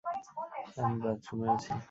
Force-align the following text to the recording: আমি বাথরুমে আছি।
আমি 0.77 0.97
বাথরুমে 1.03 1.47
আছি। 1.53 1.71